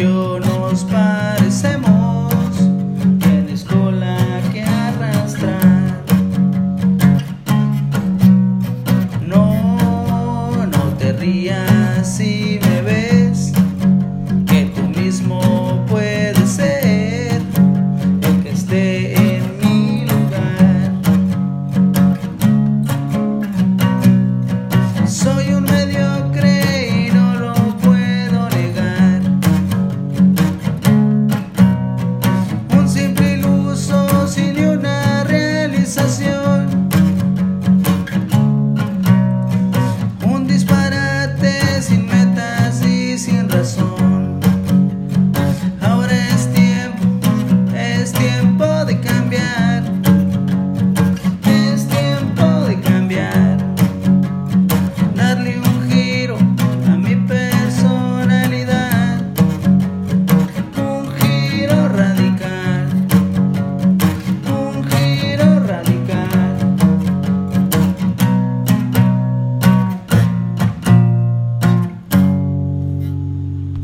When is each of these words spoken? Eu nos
Eu 0.00 0.40
nos 0.40 0.82